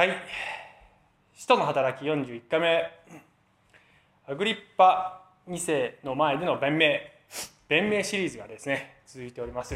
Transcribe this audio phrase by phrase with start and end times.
[0.00, 0.12] はい。
[1.34, 2.90] 使徒の働き41回目。
[4.26, 6.86] アグリッパ2世の前での弁明。
[7.68, 9.74] 弁明シリーズがですね、続いております。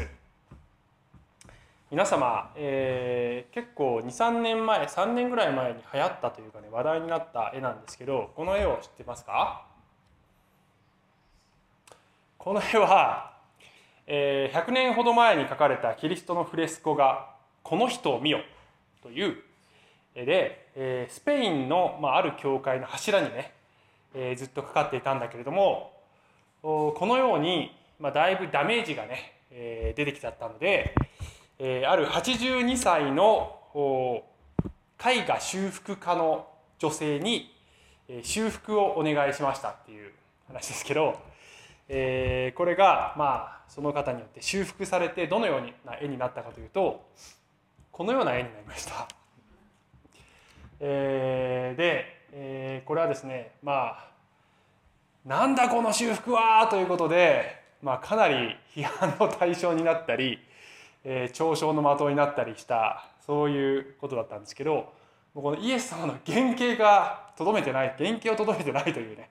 [1.91, 9.67] 皆様、えー、結構2、3年前、3年ぐらい前に流行ったというかね、話題になった絵なんですけど、この絵を知ってますか？
[12.39, 13.37] この絵は、
[14.07, 17.29] えー、100年ほど前に描かれたキリストのフレスコ画
[17.61, 18.39] 「この人を見よ」
[19.03, 19.44] という
[20.23, 23.51] で、え、スペインの、まあ、ある教会の柱にね、
[24.13, 25.91] え、ずっとかかっていたんだけれども
[26.61, 30.95] このように、まあ、だいぶダメージがね、え、出てきちゃったので、
[31.59, 33.59] え、ある82歳の
[35.03, 36.47] 絵画修復家の
[36.79, 37.53] 女性に、
[38.07, 40.13] え、修復をお願いしましたっていう
[40.47, 41.19] 話ですけど、
[41.89, 47.05] え、これがまあその方によって修復されてどのような絵になったかというと
[47.91, 49.24] このような絵になりました。
[50.79, 54.07] えー、で、えー、これはですねまあ
[55.25, 60.39] なんだこの修復はということで、まあ、かなり批判の対象になったり、
[61.03, 64.93] えー、嘲笑の的になったりしたそういうことだったんですけど
[65.33, 69.29] このイエス様の原型がとどめてない原型をとどめてないというね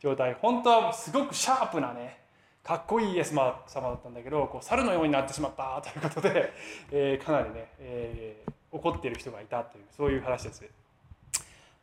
[0.00, 2.22] 状態本当はすごくシャープなね
[2.62, 6.52] かっこいいイエス様だったんだけどこう猿のようになってしまったということで、
[6.92, 10.81] えー、かなりね、えー、怒っている人がいたというそういう話です。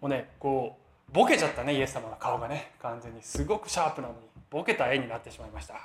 [0.02, 0.78] もうねこ
[1.10, 2.72] うボケちゃったねイエス様の顔がね。
[2.82, 4.20] 完全にすごくシャープなのに
[4.50, 5.76] ボケた絵になってしまいました。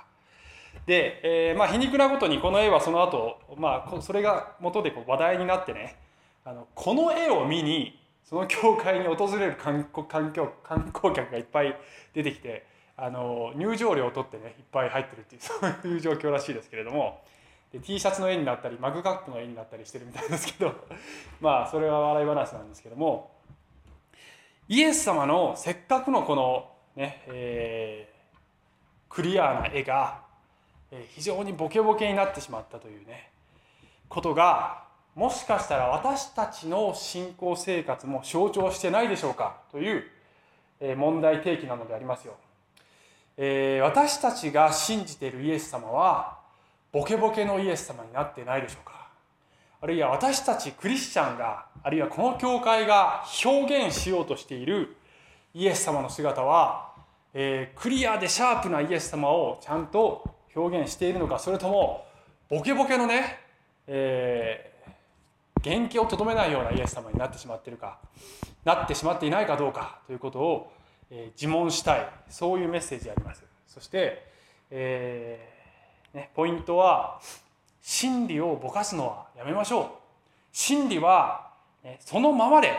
[0.86, 5.96] で、えー、まあ皮肉なことにこの絵はその後、まあそれが元でこう話題になってね
[6.44, 11.76] あのこの絵を見にその教会に訪れる観光観光観光客がいっぱい
[12.12, 17.22] 出てきてあの入場料を取ってねいっぱい入ってるっていう そういう状況らしいですけれども
[17.72, 20.74] で T シャツの絵になったりマグカップの絵になったりしてるみたいですけど
[21.40, 23.33] まあそれは笑い話なんですけども
[24.68, 30.22] イエス様のせっかくのこのね、えー、クリアな絵が
[31.08, 33.30] 非常にボケボケになってしまったというね
[34.08, 34.84] ことが
[35.14, 40.04] もしかしたら私たちの信仰生活も象徴してないでしょうかという
[40.96, 42.34] 問題提起なのでありますよ。
[43.36, 46.38] えー、私たちが信じているイエス様は
[46.92, 49.08] ボケボケのイエス様になってないでしょうか
[49.80, 54.96] あるいは私たちクリスチャンがあるいはこの教会が表現しようとしている
[55.54, 56.92] イエス様の姿は、
[57.32, 62.06] えー、クリアでシャープなイエス様をちゃんと表現しているのかそれとも
[62.48, 63.38] ボケボケのね、
[63.86, 67.98] えー、原型をとどめないようなイエス様になってしまってるか
[68.64, 70.72] なってしまっていないかどうかということを、
[71.10, 72.08] えー、自問したい。
[72.30, 73.44] そういうメッセージであります。
[73.68, 74.26] そして、
[74.70, 77.20] えーね、ポイントは
[77.82, 79.86] 真理をぼかすのはやめましょう。
[80.52, 81.50] 真理は
[82.00, 82.72] そのままで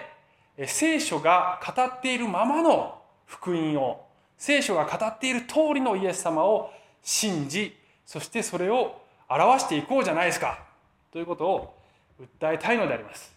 [0.68, 4.06] 聖書が語っているままの福音を
[4.38, 6.72] 聖書が語っている通りのイエス様を
[7.02, 10.60] 信じそしてそれを表していこうじゃないですか
[11.12, 11.76] ということを
[12.20, 13.36] 訴えたいのであります。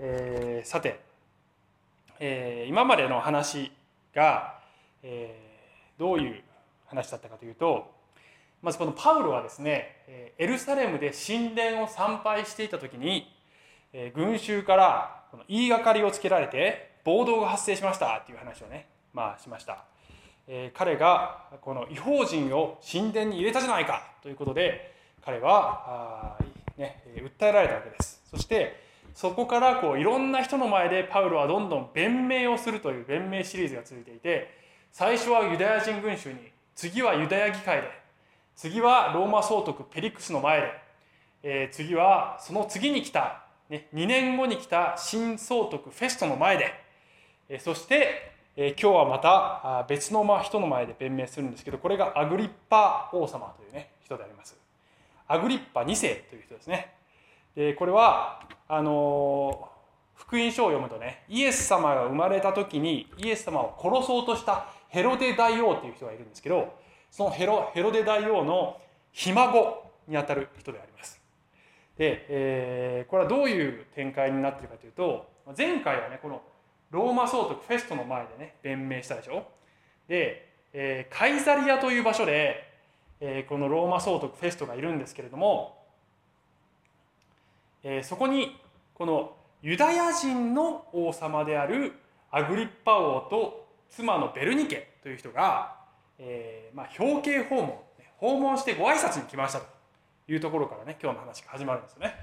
[0.00, 1.00] えー、さて、
[2.20, 3.72] えー、今までの話
[4.14, 4.60] が、
[5.02, 6.42] えー、どういう
[6.86, 7.90] 話だったかというと
[8.62, 9.96] まずこのパウロはですね
[10.38, 13.28] エルサレムで神殿を参拝していた時に
[14.00, 19.84] え群衆からこの言いがかりをつけられて暴動が発生しましたっていう話をねまあしました、
[20.46, 24.94] え彼がこの違法人を神殿に入れたじゃないかということで
[25.24, 26.44] 彼はあ、
[26.76, 28.22] ね、訴えられたわけです。
[28.30, 34.54] そしてそこからこういろんな人の前でパウロはどんどん弁明をするという弁明シリーズが続いていて
[34.92, 36.38] 最初はユダヤ人群衆に
[36.76, 37.88] 次はユダヤ議会で
[38.54, 40.68] 次はローマ総督ペリクスの前で、
[41.42, 46.72] え、次はその次に来た、ね、2年後に来た新総督フェストの前で、
[47.48, 54.56] え、そして、え、今日はまた別の人の前で弁明するんですけどこれがアグリッパ王様というね人であります
[55.28, 56.92] アグリッパ2世という人ですね
[57.54, 59.68] でこれはあの
[60.16, 66.74] 福音書を読むとねイエス様が生まれた時にイエス様を殺そうとしたヘロデ大王という人がいるんですけど
[67.12, 68.80] そのヘロヘロデ大王の
[69.12, 71.17] ひ孫にあたる人であります。
[71.98, 76.40] で、えー、これはどういう展開になっているかというと前回はねこの
[76.90, 79.46] ローマ総督フェストの前でね弁明したでしょ？
[80.08, 82.72] で、えー、カイザリアという場所で、
[83.20, 85.76] えー、このローマ総督フェストがいるんですけれども、
[87.82, 88.56] えー、そこに
[88.94, 91.92] このユダヤ人の王様である
[92.30, 95.76] アグリッパ王と妻のベルニケという人が
[96.20, 97.78] えー、まあ、表敬訪問
[98.16, 99.66] 訪問してご挨拶に来ましたと
[100.28, 102.14] いうところからね今日の話が始まるんですよね。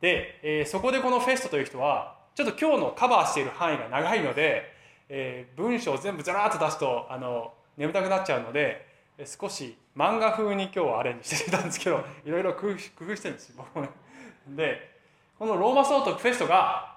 [0.00, 4.72] で、えー、そこでこのフェストという人はちょっと今日のカバーしている範囲が長いので、
[5.08, 8.86] えー、文章を全部ずらーっと出すとあの眠たくなっちゃうので
[9.24, 13.88] 少し漫画風に今日はアレンジしてたんですけど いろいろ工夫してるんですよ僕もね。
[14.48, 14.96] で
[15.38, 16.96] このローマ総督フェストが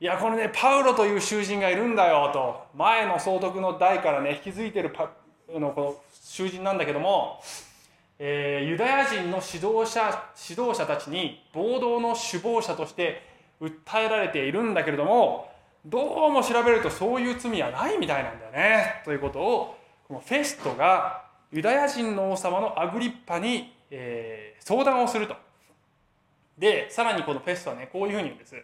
[0.00, 5.10] いやこれねパウロという囚人がいるんだよと前の総督の代からね引き継いでるパ
[5.48, 7.40] のこの囚人なんだけども、
[8.20, 13.22] えー、ユダヤ人の指導者指導者たちに暴動の首謀者として
[13.60, 15.50] 訴えられているんだけれども
[15.86, 19.78] どうも調べるとそういう罪はないみたいなんだよねということを
[20.08, 25.36] このフェストがユダヤ人の王様のアグリッパに、えー、相談をすると。
[26.58, 28.56] でさらにこのフェストはねこういうふうに言うんです。
[28.56, 28.58] い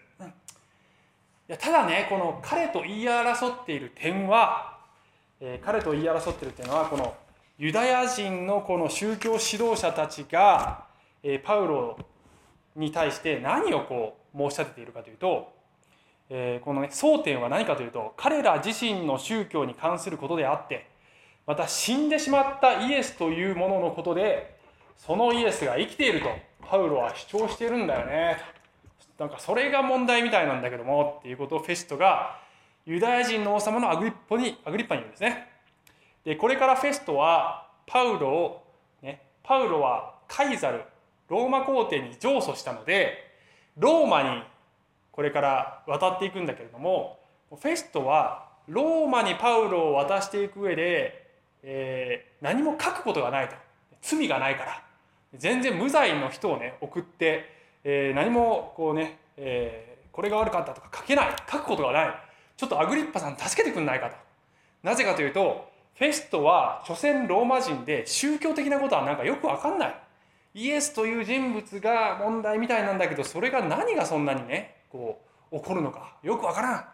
[1.46, 4.78] やただねこの彼と言い争っている点は、
[5.40, 7.14] えー、彼と言い争っているっていうのはこの
[7.56, 10.86] ユダヤ人のこの宗教指導者たちが、
[11.22, 11.96] え、パウロ
[12.74, 15.54] に対して何をこう申し立てているかというと、
[16.30, 20.88] え、このね争点は何かというと彼ら自身の宗教に関することであって
[21.46, 24.56] また死んでしまったイエスというもののことで
[24.96, 26.28] そのイエスが生きていると
[26.66, 28.38] パウロは主張しているんだよね
[29.18, 32.40] なんかそれが問題みたいなんだけどもっていうことをフェストが
[32.86, 35.53] ユダヤ人の王様のアグリッポにアグリッパに言うんですね。
[36.24, 38.64] でこれからフェストはパウロを、
[39.02, 40.82] ね、パウロはカイザル
[41.28, 43.18] ローマ皇帝に上訴したので
[43.76, 44.42] ローマに
[45.12, 47.18] これから渡っていくんだけれども
[47.50, 51.28] フェストはローマにパウロを渡していく上で、
[51.62, 53.54] えー、何も書くことがないと。
[54.00, 54.82] 罪がないから。
[55.36, 57.54] 全然無罪の人をね送って
[57.84, 61.36] えー、何もこうね、えー、これが悪かったとか書けない。
[61.50, 62.14] 書くことがない。
[62.56, 64.16] ちょっとアグリッパさん助けてくんないかと。
[64.82, 69.94] なぜかというとフェストは所詮ローマ人で宗教的なことはなんかよくわかんない。
[70.54, 75.20] イエスという人物が問題みたいなんだけどそれが何がそんなにねこ
[75.50, 76.84] う起こるのかよくわからん。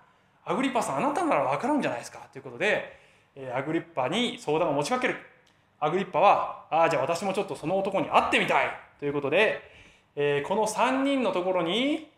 [0.44, 2.99] アグリッパさんあなたならわかるんじゃないですかということで、
[3.37, 5.17] え、アグリッパに相談を持ちかける。
[5.79, 8.67] アグリッパはああじゃあ私もちょっとその男に会ってみたい
[8.99, 9.70] ということで
[10.17, 12.08] えー、この3人のところに、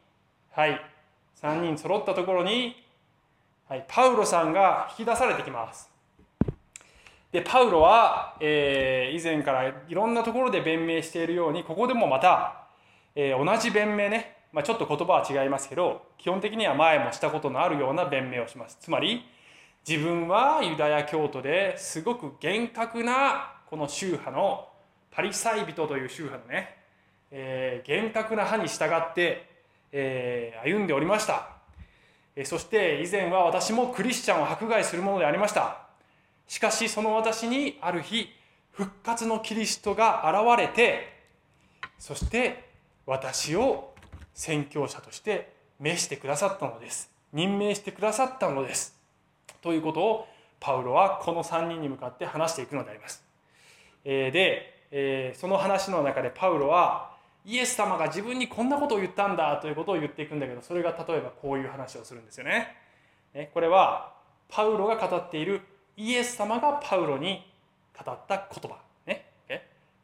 [0.53, 0.81] はい、
[1.43, 2.75] 3人揃ったところに、
[3.69, 5.92] はい、パウロさんが引き出されてきます。
[7.33, 12.67] で、パウロは、えー、以前からいろんなところで弁明しているように、ここでもまた、
[13.15, 18.77] えー、同じ弁明ね、まあ、ちょっと言葉は違いますけど、基本的には前もしたことのあるような弁明をします。
[18.81, 19.25] つまり、
[19.89, 24.69] 自分はユダヤ教徒ですごく厳格なこの宗派の
[25.11, 26.77] パリサイ人という宗派のね、
[27.33, 29.49] えー、厳格な派に従って、
[29.91, 31.49] えー、歩んでおりました、
[32.37, 35.92] えー、そして以前は私もクリスチャンを迫害するものでありました。
[36.49, 38.29] しかしその私にある日
[38.71, 41.13] 復活のキリストが現れて
[41.99, 42.69] そして
[43.07, 43.95] 私を
[44.35, 48.97] 宣教者として召してくださったのです任命してくださったのです
[49.63, 50.27] ということを
[50.63, 53.25] パウロはこの3人に向かって話していくのであります。
[54.05, 62.77] で、その話の中でパウロはイエス様が自分にこんなことを言ったんだということを言っていくんだけどそれが例えばこういう話をするんですよね。
[63.35, 64.13] ねこれは
[64.49, 65.63] パウロが語っている
[65.97, 67.51] イエス様がパウロに
[68.05, 68.79] 語った言葉。
[69.07, 69.27] ね、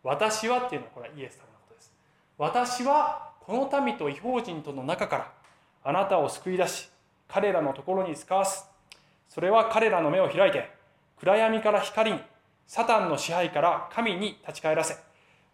[0.02, 1.92] 私はっていうのはこれはイエス様のことです。
[2.36, 5.32] 私はこの民と違法人との中から
[5.84, 6.88] あなたを救い出し
[7.28, 8.66] 彼らのところに使わす。
[9.28, 10.70] それは彼らの目を開いて
[11.20, 12.20] 暗闇から光に
[12.66, 14.96] サタンの支配から神に立ち返らせ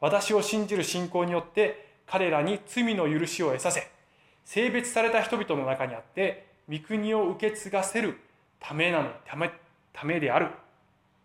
[0.01, 3.89] 私を信じる信仰によって彼らに罪の許しを得させ
[4.45, 8.19] 性別された人々の中にあって御国を受け継がせる
[8.61, 9.51] ためなのため
[9.95, 10.49] ためである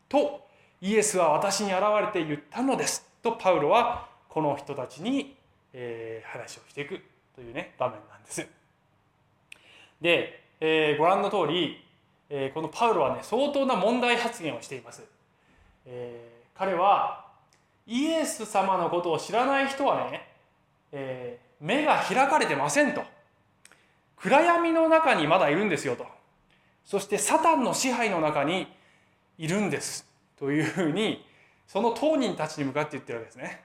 [0.07, 0.47] と
[0.79, 5.35] イエスは私に現れて言ったのですとパウロはこの人たちに、
[5.73, 7.01] え、話をしていく
[7.35, 8.47] というね場面なんです。
[9.99, 11.83] で、え、ご覧の通り、
[12.29, 15.03] え、このパウロはね相当な問題発言をしています。
[15.85, 17.25] え、彼は
[17.88, 20.27] イエス様のことを知らない人はね、
[20.91, 23.01] え、目が開かれてませんと
[24.15, 26.05] 暗闇の中にまだいるんですよと
[26.86, 28.67] そしてサタンの支配の中に
[29.38, 30.07] いるんです。
[30.38, 31.25] というふうに
[31.67, 33.62] その当人たちに向かって言ってるわけですね。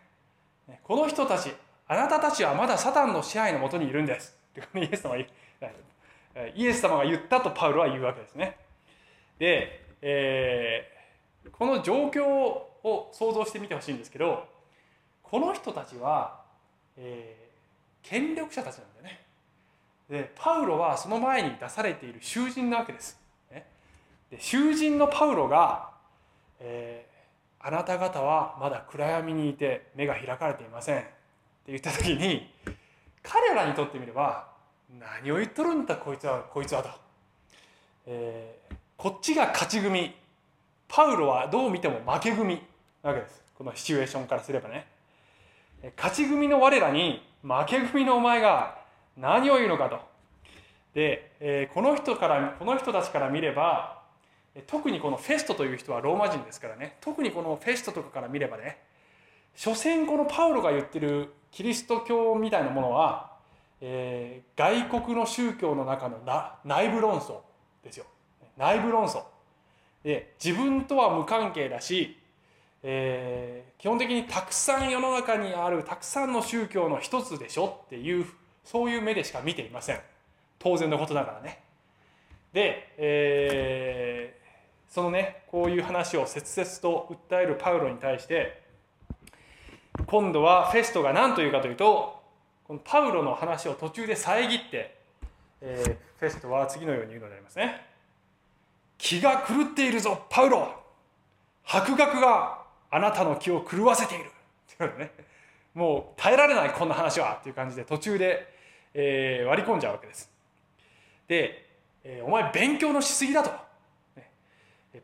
[0.83, 1.53] この人たち
[1.87, 4.37] あなたたちはまだサタンの支配のもとにいるんです。
[4.75, 8.57] イエス様イエス様が言ったとパウロは言うわけですね。
[9.39, 14.47] で、えー、この状況を想像してみてほしいんですけど
[15.23, 16.43] この人たちは、
[16.97, 19.24] えー、権力者たちなんだよね。
[20.09, 23.19] でパウロはその前に出されている囚人なわけです、
[23.51, 23.67] ね、
[24.31, 25.91] で囚人のパウロが、
[26.61, 30.99] えー、あなた方はまだ暗闇にいて目が開かれていません。
[31.01, 31.03] っ
[31.67, 32.53] て言った時に
[33.23, 34.49] 彼らにとってみれば
[34.91, 36.91] 何を言っとるんだこいつはこいつはと、
[38.07, 40.15] えー、こっちが勝ち組。
[40.87, 42.61] パウロはどう見ても負け組
[43.03, 43.43] なわけです。
[43.57, 44.87] このシチュエーションからすればね。
[45.97, 48.79] 勝ち組の我らに負け組のお前が
[49.17, 50.01] 何を言うのかと。
[50.95, 54.03] で、え、この人からこの人たちから見れば
[54.67, 56.97] 特にこのフェストという人はローマ人ですからね。
[57.01, 58.79] 特にこのフェストとかから見ればね
[59.57, 63.33] 所詮このパウロが言ってるキリスト教みたいなものは、
[63.81, 66.19] えー、外国の宗教の中の
[66.65, 67.41] 内部論争
[67.83, 68.07] ですよ。
[68.57, 69.23] 内部論争。
[70.05, 72.19] で自分とは無関係だし、
[72.83, 78.27] えー、基本的にたくさん世の中にあるたくさんの宗教の一つでしょっていう
[78.65, 80.01] そういう目でしか見ていません。
[80.59, 81.63] 当然のことながらね。
[82.53, 88.63] で、えー、そのねこういう話を切々と訴えるパウロに対して
[90.07, 92.23] 今度はフェストが何というかというと
[92.65, 94.97] このパウロの話を途中で遮って、
[95.61, 97.83] えー、フェストは次のように言うのでありますね。
[98.97, 100.73] 気が狂っているぞパウロ。
[101.63, 104.31] 博学があなたの気を狂わせている。
[104.75, 105.11] っていうね。
[105.75, 107.39] もう耐えられないこんな話は。
[107.41, 108.54] っていう感じで途中で、
[108.95, 110.31] えー、割り込んじゃうわけです。
[111.27, 111.67] で、
[112.05, 113.51] えー、お前勉強のしすぎだと、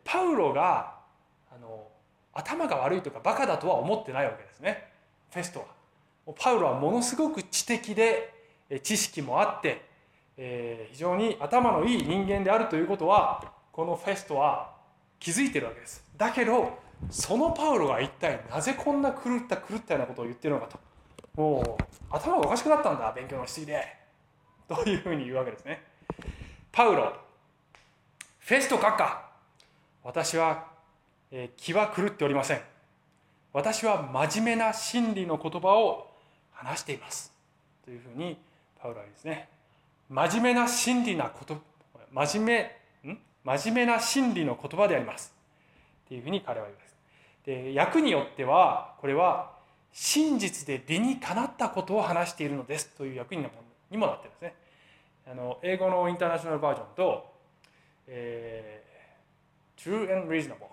[0.03, 0.95] パウロが
[1.53, 1.87] あの
[2.33, 4.89] 頭が悪いとかバカだとは思ってないわけですね。
[5.31, 5.65] フェストは。
[6.37, 8.33] パウロはものすごく知的で
[8.83, 9.81] 知識もあって、
[10.37, 14.75] えー、非常に頭のいい人間であるということはこのフェストは
[15.19, 16.05] 気づいてるわけです。
[16.17, 16.79] だけど
[17.09, 20.79] そのパウロが一体なぜこんな狂った狂ったようなことを言ってるのかと。
[21.35, 24.01] もう頭がおかしくなったんだ勉強のしすぎで。
[24.67, 25.83] というふうに言うわけですね。
[26.71, 27.13] パウロ
[28.39, 29.29] フェスト閣下。
[30.03, 30.67] 私は、
[31.31, 32.61] えー、気は狂っておりません。
[33.53, 36.09] 私は真面目な真理の言葉を
[36.53, 37.33] 話しています。
[37.83, 38.37] というふうに
[38.81, 39.49] パウロはですね。
[40.09, 41.61] 真面目な真理なこと
[42.11, 45.33] 真面目真面目な真理の言葉であります。
[46.05, 46.95] っていうふうに彼は言うんです。
[47.73, 49.51] で訳によってはこれは
[49.93, 53.49] 真実で理にかなったことを話しているのですという訳にも
[54.07, 54.55] なってるんですね。
[55.29, 57.33] あの英語のインターナショナルバージョンと、
[58.07, 60.71] えー、true and reasonable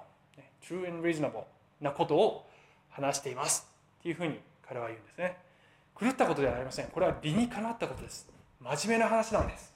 [0.68, 1.44] true and reasonable
[1.80, 2.46] なことを
[2.90, 3.66] 話しています
[4.00, 5.37] っていうふうに彼は言うんですね。
[5.98, 6.87] 狂ったことではありません。
[6.88, 8.28] これは理にかなったことです。
[8.60, 9.72] 真面目な話なんです。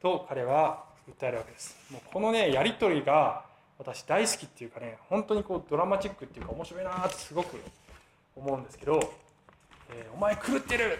[0.00, 1.76] と彼は訴えるわけです。
[1.90, 3.44] もうこのねやり取りが
[3.78, 7.56] 私大好きっていうかね本当にこうドラマチックっていうか面白いなってすごく
[8.36, 9.00] 思うんですけど
[9.90, 10.98] 「えー、お前狂ってる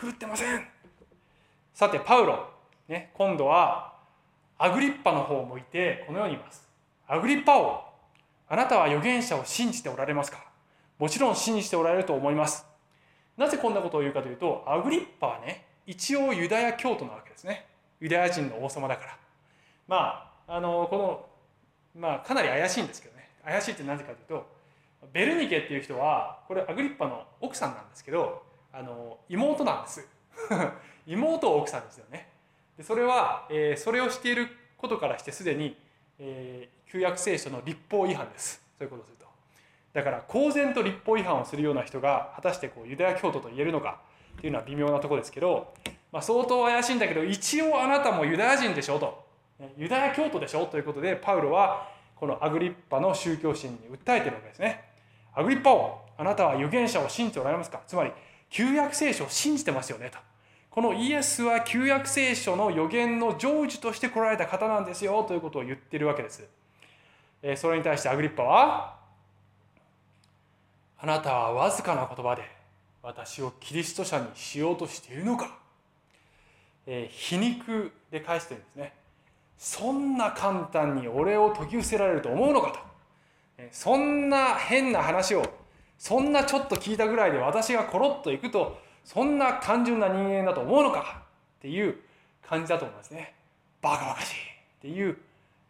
[0.00, 0.66] 狂ってません」
[1.74, 2.48] さてパウロ、
[2.88, 3.94] ね、今度は
[4.58, 6.68] アグリッパの方を向いてこのように言います。
[7.08, 7.84] アグリッパ王
[8.48, 10.44] あなたは預言者を信じておられますか？
[10.98, 12.66] もちろん信じておられると思います。
[13.36, 17.66] なぜこんなことを言うかというとアグリッパはね一応ユダヤ教徒なわけですね。
[17.98, 19.18] ユダヤ人の王様だから。
[19.88, 21.26] まああのこの
[21.98, 23.30] まあかなり怪しいんですけどね。
[23.44, 24.51] 怪しいってなぜかというと
[25.12, 28.42] ベルニケっていう人はこれアグリッパの奥さんなんですけど
[28.72, 30.08] あの妹なんです。
[31.06, 32.28] 妹を奥さんですよね。
[32.76, 35.76] でそれは、えー、それをしていることからしてすでに、
[36.18, 38.64] えー、旧約聖書の立法違反です。
[38.78, 39.26] そういうことをすると。
[39.92, 44.00] だから公然と立法違反をするような人が果たしてこうユダヤ教徒と言えるのか
[44.38, 45.74] っていうのは微妙なとこですけど、
[46.10, 49.22] まあ、相当怪しいんだけど一応あなたもユダヤ人でしょと。
[49.76, 54.91] ユダヤ教徒でしょということでパウロはこのアグリッパの宗教心に訴えてるわけですね。
[55.34, 57.80] アグリッパ王あなたは預言者を信じておられますか？
[57.86, 58.12] つまり
[58.50, 60.18] 旧約聖書を信じてますよねと。
[60.70, 66.48] このイエスは旧約聖書の予言の成就として来られた方なんですよということを言ってるわけです。
[67.56, 68.96] それに対してアグリッパは
[70.98, 72.42] あなたはわずかな言葉で
[73.02, 75.58] 私をキリスト者にしようとしているのか、
[76.86, 78.92] え、皮肉で返してるんですね。
[79.58, 82.91] そんな簡単に俺を説き伏せられると思うのかと。
[83.70, 85.44] そんな変な話を
[85.98, 91.22] そんなちょっと聞いたぐらいで私がコロッといくとそんな単純な人間だと思うのか
[91.58, 91.96] っていう
[92.46, 93.34] 感じだと思いますね。
[93.80, 94.36] バカバカしいっ
[94.80, 95.16] ていう、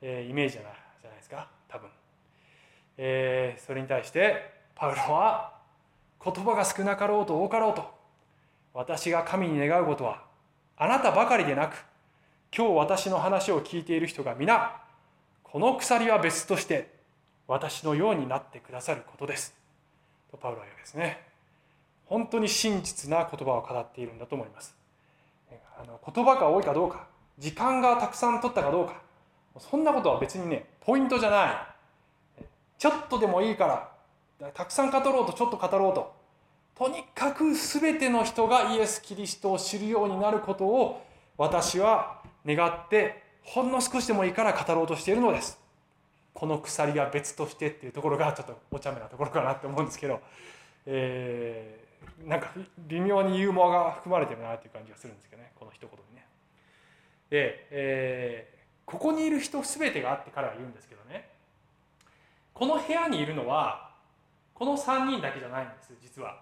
[0.00, 1.88] えー、イメージじゃないじゃないですか多分、
[2.98, 5.54] えー、それに対してパウロは
[6.22, 7.90] 言葉が少なかろうと多かろうと
[8.74, 10.22] 私が神に願うことは
[10.76, 11.84] あなたばかりでなく
[12.54, 14.82] 今日私の話を聞いている人が皆
[15.42, 16.91] この鎖は別として
[17.52, 19.54] 私のようになってくださることです。
[20.30, 21.20] とパウロは言うですね。
[22.06, 24.74] 本当に真実な言葉を語っているんだと思います。
[25.78, 27.06] あの言葉が多いかどうか
[27.38, 29.02] 時間がたくさん取ったかどうか
[29.58, 31.46] そんなことは別にねポイントじゃな
[32.40, 32.44] い。
[32.78, 33.66] ちょっとでもいいか
[34.40, 36.14] らたくさん語ろうとちょっと語ろうと。
[36.74, 41.04] とにかく全ての人がイエス・キリストを知るようになることを
[41.36, 45.61] 私は願ってほんの少しでもいいから語ろうとしているのです。
[46.34, 50.20] この鎖は別としてっていうところがちょっとお茶目なところかなって思うんですけど、
[50.86, 56.26] えー、なんか微妙にユーモアが含まれてるなっていう感じがするんですけどねこの一言にね。
[57.30, 61.28] で、えー、ここにいる人全てがあって彼は言うんですけどね。
[62.54, 63.90] この部屋にいるのは
[64.54, 66.40] この3人だけじゃないんです実は、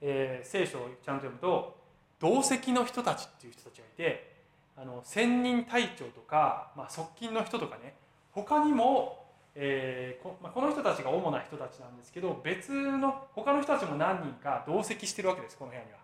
[0.00, 1.78] えー、聖書をちゃんと読むと
[2.18, 4.36] 同席の人たちっていう人たちがいて
[4.76, 7.94] あの専任隊長とか、まあ、側近の人とかね
[8.32, 15.98] 他にも、えーこまあ、この人たちが主な人たちなんですけど別の他の人たちも何人か同席してるわけですこの部屋には。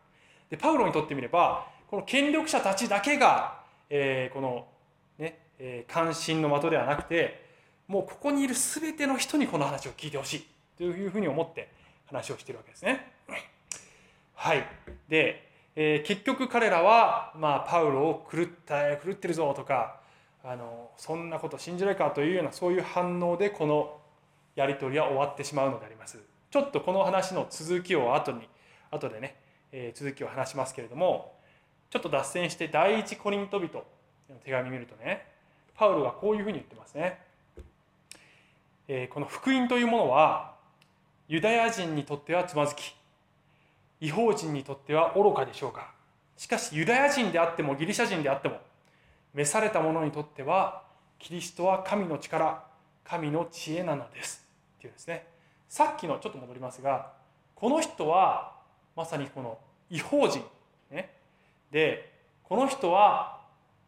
[0.51, 4.67] でパウロにとってみればこの権力者たちだけが、えー、この、
[5.19, 7.47] ねえー、関心の的ではなくて
[7.89, 11.69] もうここにいる全ての人にこの話を聞いてほしいというふうに思って
[12.07, 13.13] 話をしてるわけですね。
[14.35, 14.67] はい、
[15.09, 20.01] で、えー、結局彼らは、まあ、パウロを狂った狂ってるぞとか
[20.49, 23.99] あのそんなこと信じないかというようなそういう反応でこの
[24.55, 26.21] やり取りは終わってしまうのであります。
[26.51, 28.49] ちょっとこの話の続きを後に
[28.93, 29.35] 後でね、
[29.73, 31.35] えー、続きを話しますけれども
[31.91, 33.85] ちょっと脱線して第一コリント人の
[34.45, 35.27] 手紙見るとね
[35.75, 37.21] パウロがこういうふうに言ってますね。
[38.87, 40.55] えー、この福音というものは
[41.27, 42.95] ユダヤ人にとってはつまずき
[44.01, 45.91] 違法人にとっては愚かでしょうか
[46.37, 48.61] しかしユダヤ人であってもギリシャ人であっても
[49.37, 50.83] 召された者にとっては
[51.19, 52.65] キリストは神の力
[53.05, 54.47] 神の知恵なのです。
[54.79, 55.27] っていうですね。
[55.69, 57.13] さっきのちょっと戻りますが
[57.55, 58.57] この人は
[58.97, 59.59] まさにこの
[59.91, 60.43] 違法人、
[60.91, 61.15] ね、
[61.71, 62.13] で
[62.45, 63.43] この人は、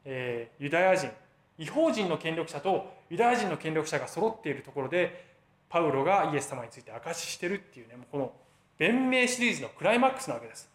[0.04, 1.08] えー、ユダヤ人。
[1.56, 5.24] 違法人の権力者とユダヤ人の権力者が揃っているところで
[5.70, 8.32] パウロがイエス様について証ししてるっていうねもうこの
[8.76, 10.70] 弁明シリーズのクライマックスなわけです。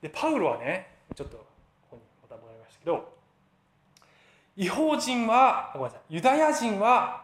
[0.00, 1.44] でパウロはねちょっとこ
[1.90, 3.17] こにまた戻りましたけど
[4.58, 7.22] 違法人はごめんなさいユダヤ人は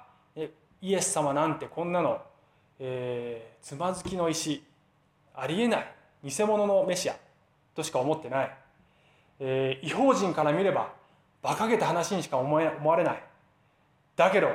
[0.80, 2.22] イエス様なんてこんなの、
[2.78, 4.62] えー、つまずきの石
[5.34, 7.16] ありえない偽物のメシア
[7.74, 8.56] としか思ってない、
[9.40, 10.92] えー、違法人から見れば
[11.42, 13.22] 馬鹿げた話にしか思え思われない。
[14.16, 14.52] だけど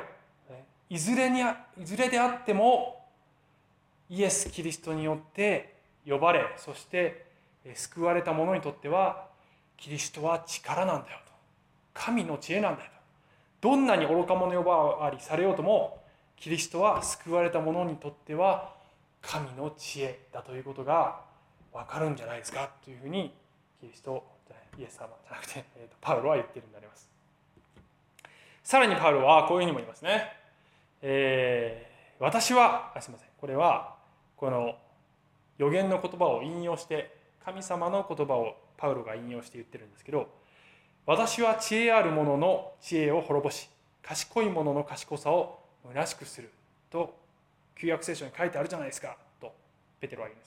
[0.88, 1.40] いずれに
[1.78, 3.04] いずれであっても
[4.08, 5.76] イエス・キリストによって
[6.08, 7.26] 呼ばれそして
[7.74, 9.28] 救われた者にとっては
[9.76, 11.29] キリストは力なんだよと。
[11.92, 12.90] 神の知恵なんだよ
[13.60, 16.02] どんなに愚か者呼ばわりされようとも
[16.36, 18.72] キリストは救われた者にとっては
[19.20, 21.20] 神の知恵だということが
[21.72, 23.34] 分かるんじゃないですかというふうに
[23.80, 24.24] キリスト
[24.78, 27.08] イエス様じゃなくて、 えー、とパウロは言ってるんであります。
[28.62, 30.32] さらにパウロはこういうふうにも言いますね、
[31.02, 33.30] えー、私はあすみません。
[33.38, 33.96] これは
[34.36, 34.76] この
[35.58, 40.28] 予言の言葉を引用して神様の言葉をパウロが引用して言ってるんですけど
[41.10, 43.68] 私は知恵ある者の知恵を滅ぼし
[44.00, 46.52] 賢い者の賢さを虚しくする
[46.88, 47.18] と
[47.76, 49.52] 旧約聖書に書いてあるじゃないですかと
[50.00, 50.46] ペテロは言うんで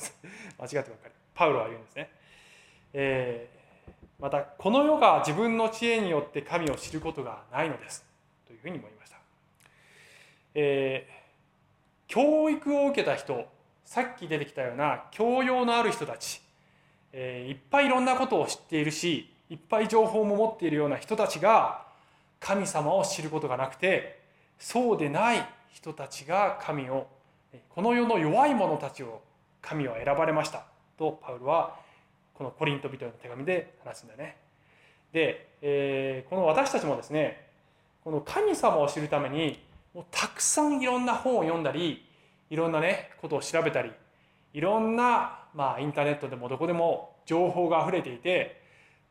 [0.00, 0.14] す。
[0.58, 1.14] 間違ってばっかり。
[1.34, 2.10] パウロは言うんですね。
[2.94, 8.02] えー、またこの世が自分の知恵によって神を知ることがないのです
[8.46, 9.18] というふうにも言いました、
[10.54, 11.12] えー、
[12.06, 13.46] 教育を受けた人
[13.84, 16.40] さっき出てきたような教養のある人たち、
[17.12, 21.86] えー、いっぱいいろんなことを知っているしいっぱい情報も持っているような人たちが
[22.40, 24.20] 神様を知ることがなくて
[24.58, 27.06] そうでない人たちが神を
[27.70, 29.22] この世の弱い者たちを
[29.62, 30.64] 神は選ばれました
[30.98, 31.76] とパウロは
[32.34, 34.36] このコリント人への手紙で話すんだよね。
[35.12, 37.48] で、えー、この私たちもですね
[38.04, 39.60] この神様を知るために
[39.94, 42.04] もうたくさんいろんな本を読んだり
[42.50, 43.90] いろんなねことを調べたり
[44.52, 48.57] いろんな、まあ、インターネットでもどこでも情報があふれていて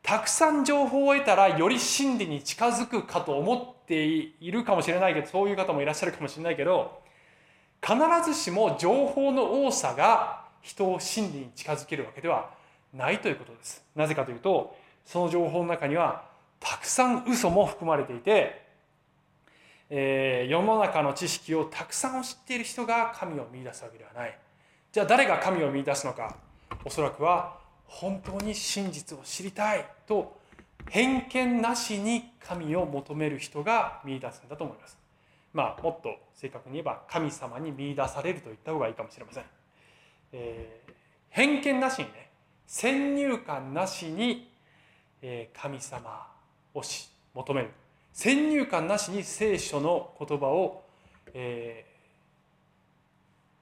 [0.02, 7.00] たくさん情報を得たらより真理に近づくかと思っているかもしれないけどそういう方もいらっしゃるかもしれないけど
[7.82, 12.50] 必ずしも情報の多さが人を真理に近づけるわけでは
[12.92, 13.84] ないということです。
[13.94, 16.24] なぜかというとその情報の中には
[16.60, 18.66] たくさん嘘も含まれていて、
[19.90, 24.38] えー、世の中の知識をたくさん知っている人が神を見出すわけではない。
[24.90, 26.36] じゃあ誰が神を見出すのか
[26.84, 27.57] おそらくは
[27.88, 30.38] 本当に真実を知りたいと
[30.88, 34.96] 偏見なしに神を求める人が見出すんだと思います。
[35.52, 39.44] まあもっと正確に言えば神様に見出されると言った方がいいかもしれません。
[40.32, 40.92] えー、
[41.30, 42.30] 偏見なしにね
[42.66, 44.50] 先入観なしに
[45.54, 46.28] 神様
[46.74, 47.70] をし求める
[48.12, 50.84] 先入観なしに聖書の言葉を、
[51.34, 51.86] え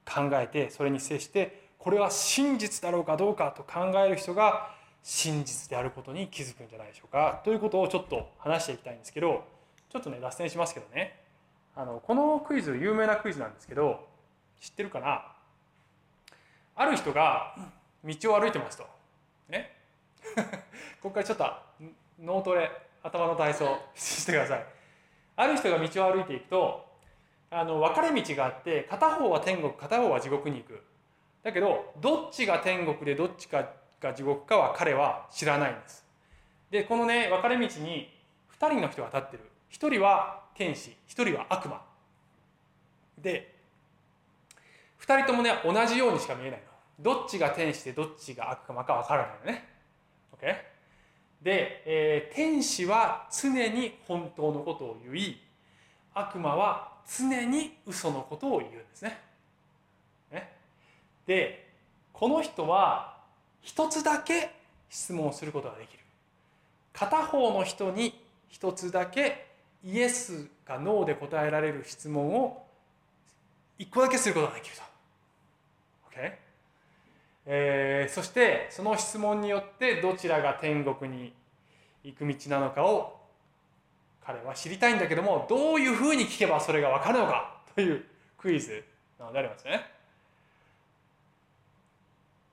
[0.04, 7.40] ー、考えてそれに接してこれは真実だろうかどうかと考える人が真実であることに気づくんじゃないでしょうか。
[7.44, 9.44] ということをちょっと話していきたいんですけど
[9.88, 11.20] ちょっとね脱線しますけどね。
[11.76, 14.04] あのこのクイズ有名なクイズなんですけど
[14.60, 15.26] 知ってるかな？
[16.74, 17.54] ある人が
[18.04, 18.86] 道を歩いてますと。
[19.48, 19.70] ね？
[21.00, 21.44] ここからちょっと
[22.20, 22.68] 脳トレ
[23.04, 24.66] 頭の体操してください。
[25.36, 26.84] ある人が道を歩いていくと
[27.52, 30.82] あの分かれ道があって片方は天国片方は地獄に行く。
[31.46, 36.04] だけどどっちが天国でどっちかが地獄かは彼は知らないんです。
[36.72, 38.12] でこのね分かれ道に
[38.58, 39.44] 2人の人が立ってる。
[39.70, 41.80] 1人は天使1人は悪魔。
[43.16, 43.54] で
[45.00, 47.12] 2人ともね同じようにしか見えないの。
[47.14, 49.68] どっちが天使でどっちが悪魔か分からないのね。
[50.36, 50.56] OK?
[51.44, 55.40] で、えー、天使は常に本当のことを言い
[56.12, 59.02] 悪魔は常に嘘のことを言うんです。
[59.02, 59.25] ね。
[61.26, 61.68] で
[62.12, 63.16] この人は
[63.60, 64.54] 一つだけ
[64.88, 66.00] 質問をすることができる。
[66.92, 69.46] 片方の人に一つだけ
[69.84, 72.64] イエスかノーで答えられる質問を
[73.78, 74.82] 一個だけすることができると。
[76.18, 76.32] OK?
[77.46, 81.32] えー、そしてその質問によってどちらが天国に
[82.02, 83.20] 行く道なのかを
[84.24, 88.04] 彼は知りたいんだけどもどういうふうに聞けばそれが分かるのかという
[88.38, 88.82] クイズ
[89.20, 89.95] なのでありますね。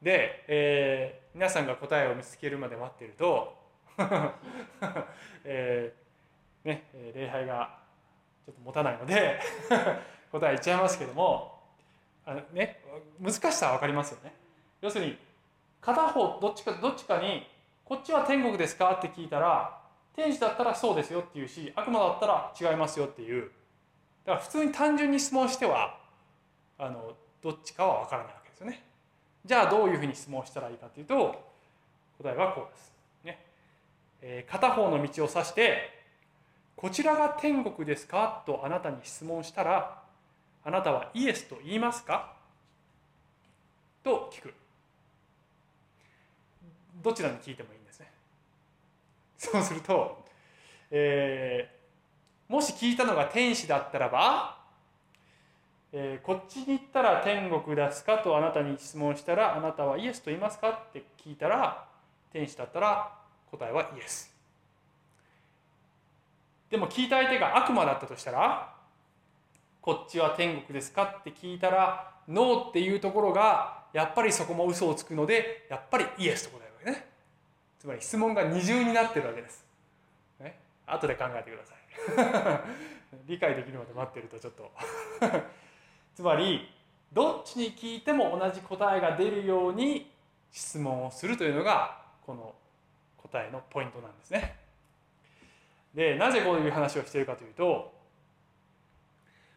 [0.03, 3.55] で、えー、皆さんが答えを見つけるまで待ってると
[5.45, 6.83] えー、ね、
[7.15, 7.77] 礼拝が
[8.45, 9.39] ちょっと持たないので
[10.31, 11.57] 答え言っちゃいますけども
[12.25, 12.81] あの、ね、
[13.19, 14.33] 難しさは分かりますよね。
[14.81, 15.17] 要するに
[15.79, 17.47] 片方どっちかどっちかに
[17.85, 19.79] 「こっちは天国ですか?」って聞いたら
[20.13, 23.51] 天使だったらそうですよって言うし悪魔だったら違いますよっていう
[24.25, 25.97] だから普通に単純に質問しては
[26.77, 28.83] あのどっちかは分からないわけですよね
[29.45, 31.43] じゃあどういうふうに質問したらいいかというと
[32.21, 32.93] 答えはこうです、
[33.25, 33.45] ね。
[34.21, 36.01] えー、片方の道を指して
[36.77, 40.01] 「こちらが天国ですか?」とあなたに質問したら
[40.63, 42.33] あなたはイエスと言いますか？
[44.01, 44.53] と聞く。
[47.01, 48.09] どちらに聞いてもいいんですね。
[49.37, 50.23] そうすると、
[50.89, 54.62] えー、もし聞いたのが天使だったらば、
[55.95, 61.85] えー、こっちに行ったら天国ですかとあなたに質問したらあなたはイエスと言いますかって聞いたら
[62.31, 63.11] 天使だったら
[63.51, 64.33] 答えはイエス
[66.71, 68.73] でも聞いた相手が悪魔だったとしたら
[69.81, 77.07] こっちは天国ですかって聞いたらノーっていうところがやっぱりそこも嘘をつくのでやっぱりイエスと答えるわけね
[77.77, 79.63] つまり質問が二重になってるわけです。
[80.39, 82.59] ね、後で考えてください。
[83.27, 84.71] 理解できるまで待ってるとちょっと
[86.15, 86.69] つまり
[87.11, 90.11] どっちに聞いても同じ答えが出るように
[90.51, 92.53] 質問をするというのがこの
[93.17, 94.55] 答えのポイントなんですね。
[95.93, 97.93] でなぜこういう話をしているかというと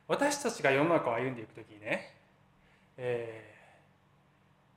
[0.06, 2.14] 私たちが世の中を歩んでいく時にね、
[2.98, 3.54] え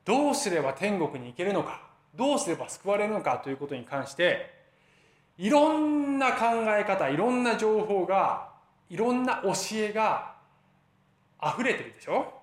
[0.05, 1.83] ー、どうすれば天国に行けるのか
[2.15, 4.57] どうすれば救われるのかということに関して
[5.37, 6.45] いろんな考
[6.77, 8.49] え方いろんな情報が
[8.89, 10.38] いろんな教えが
[11.43, 12.33] 溢れてるでしょ？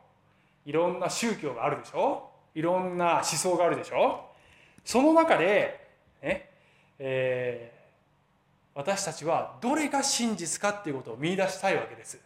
[0.64, 2.30] いろんな宗教があるでしょ？
[2.54, 4.24] いろんな思想があるでしょ？
[4.84, 5.88] その中で、
[6.22, 6.50] ね
[6.98, 12.20] えー、私たちはどれが真実かっていうことを見出したいわけです。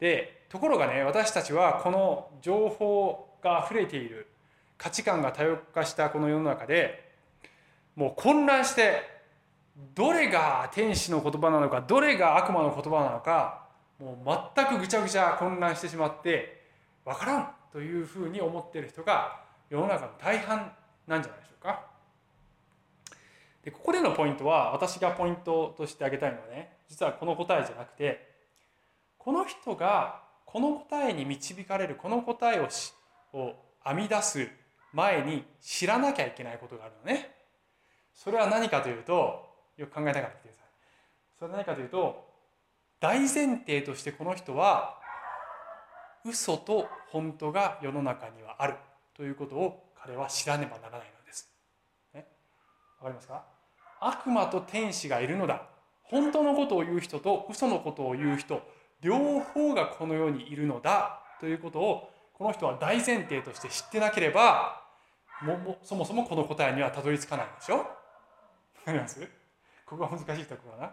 [0.00, 4.26] でところがね私たちはこの情報が溢れている
[4.76, 7.12] 価値観が多様化したこの世の中で
[7.94, 9.02] もう混乱して
[9.94, 13.63] どれが天使の言葉なのかどれが悪魔の言葉なのか
[13.98, 16.62] もう全くぐちゃぐちゃ混乱してしまって
[17.04, 20.72] 分からんというふうに思っている人が世の中の大半
[21.06, 21.86] なんじゃないでしょうか。
[23.62, 28.28] でここでのポイントは私がポイントとして挙げたいのはね実はこの答えじゃなくて
[29.16, 32.92] この人がこの答えに導かれるこの答えをし
[33.32, 33.54] を
[33.84, 34.48] 編み出す
[34.92, 37.34] 前に知らなきゃいけないことがあるのね。
[38.14, 39.44] それは何かというと、
[39.76, 40.68] よく考えながら来てください。
[41.38, 42.33] それは何かというと、
[43.04, 44.98] 大前提としてこの人は、
[46.24, 48.76] 嘘と本当が世の中にはある。
[49.14, 51.50] ということを彼は知らねばならないのです。
[52.14, 52.26] ね、
[53.00, 53.44] わかりますか？
[54.00, 55.66] 悪魔と天使がいるのだ。
[56.04, 58.62] 本当のことを言う人と嘘のことを言う人、
[59.02, 61.20] 両方がこの世にいるのだ。
[61.40, 64.80] ということをこの人は大前提として知ってなければ
[65.42, 67.76] ももそもそもこの答えにはたどり着かないでしょ？
[67.76, 67.84] わ
[68.86, 69.20] かります？
[69.84, 70.92] ここが難しいところかな、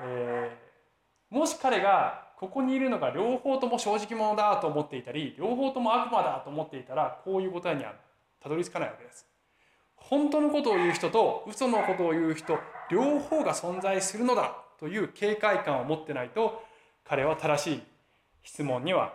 [0.00, 0.69] えー、
[1.30, 7.94] もし彼がここにいるのが両方とも正直者だと思っていたり両方とも悪魔だと思っていたらこういう答えには
[8.42, 9.26] たどり着かないわけです。
[9.96, 12.58] 本当のことを言う人と嘘のことを言う人
[12.90, 16.62] 両方が存在するのだという警戒感を持ってないと
[17.04, 17.82] 彼は正しい
[18.42, 19.14] 質問には、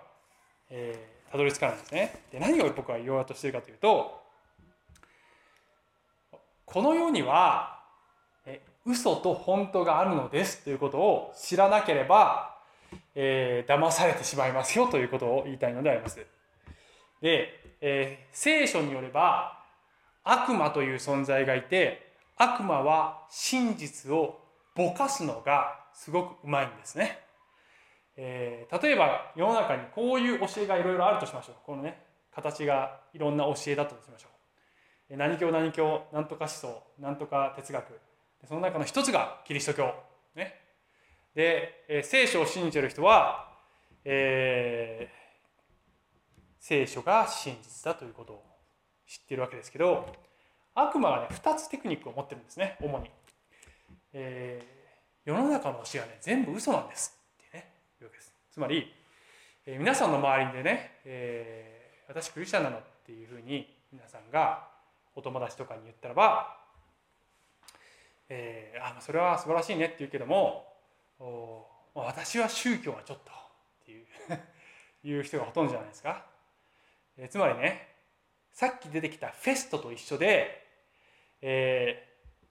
[0.69, 2.21] えー、たどり着かないんですね。
[2.31, 4.21] で何を僕は言おうとしているかというと
[6.65, 7.74] この世には
[8.85, 12.55] 嘘と本当があるのですということを知らなければ、
[13.15, 16.17] えー、騙されてしまいますよということを言いたいのであります。
[17.21, 19.59] で、えー、聖書によれば
[20.23, 24.39] 悪魔という存在がいて悪魔は真実を
[24.75, 27.19] ぼかすのがすごくうまいんですね。
[28.17, 31.55] えー、例えば世の中にこういう教えがいろいろあるとしましょう。
[31.65, 34.27] このね形がいろんな教えだとしましょ
[35.09, 35.17] う。
[35.17, 37.99] 何教何教何とか思想何とか哲学
[38.47, 39.93] その中の一つがキリスト教。
[40.35, 40.59] ね、
[41.33, 43.53] で、え、聖書を信じてる人は、
[44.03, 45.25] えー、
[46.59, 48.43] 聖書が真実だということを
[49.07, 50.05] 知っているわけですけど
[50.73, 53.09] 悪魔はね2つテクニックを持ってるんですね主に、
[54.13, 57.17] えー、世の中の教えはね全部嘘なんです。
[57.47, 58.33] ってね言うわけです。
[58.51, 58.93] つまり、
[59.65, 64.67] えー、皆さんの周りでね、えー、私クリスチャンなのっていうふうに皆さんが
[65.15, 66.64] お友達とかに言ったらば
[68.29, 70.65] えー、あそれは素晴らしいねって言うけども
[71.93, 74.05] 私は宗教はちょっとっていう
[75.07, 76.25] いう人がほとんどじゃないですか、
[77.17, 77.95] えー、つまりね
[78.51, 80.65] さっき出てきたフェストと一緒で、
[81.41, 82.07] え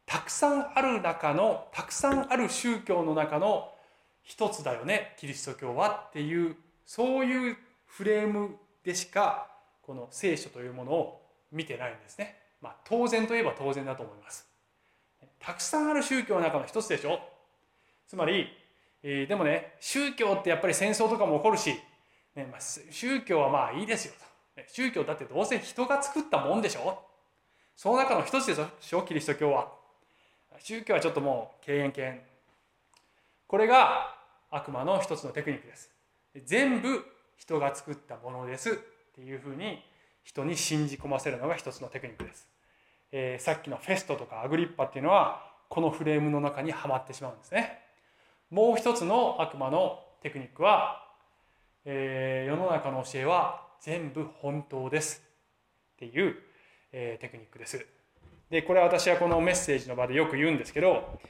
[0.07, 3.75] ー、たくさんある中のたくさんある宗教の中の
[4.23, 6.57] 一つだよねキリスト教はっていう
[6.87, 7.57] そういう
[7.87, 9.51] フレームでしか
[9.83, 12.39] この聖書というものを見てないんですね。
[12.61, 14.54] まあ当然といえば当然だと思います。
[15.39, 17.21] たくさんある宗教の中の一つでしょ。
[18.07, 18.49] つまり、
[19.03, 21.75] えー、でもね宗教ってやっぱり戦争とかも起こるし、
[22.35, 24.15] ねまあ、宗教はまあいいですよ
[24.57, 26.99] と、宗教だってどうせ人が作ったもんでしょ。
[27.77, 29.03] その中の一つでしょ。
[29.03, 29.73] キリスト教は。
[30.61, 32.21] 宗教はちょっともう敬遠犬。
[33.47, 34.15] これが
[34.51, 35.91] 悪魔の一つのテクニックです。
[36.45, 37.05] 全部
[37.37, 38.75] 人が作ったものですっ
[39.15, 39.83] ていうふうに
[40.23, 42.49] 人に信じ込ませるのが一つのテクニックです。
[43.17, 47.79] えー、さっきのフェストとかアグリッパっていうのはこのフレームの中にはまってしまうんですね。
[48.51, 51.01] もう一つの悪魔のテクニックは、
[51.85, 55.23] えー、世の中の教えは全部本当です
[55.95, 56.35] っていう、
[56.91, 57.87] えー、テクニックです。
[58.51, 61.21] でこれは私はこのメッセージの場でよく言うんですけど、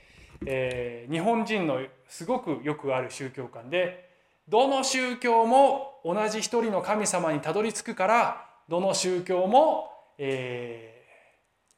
[0.46, 4.08] えー、日本人のすごくよくある宗教観で
[4.48, 10.93] どの宗教も同じ一人の神様にたどり着くからどの宗教も、えー、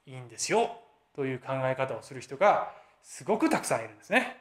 [0.06, 0.70] いいんですよ
[1.14, 4.40] という考え方をする人がすごくたくさんいるんですね。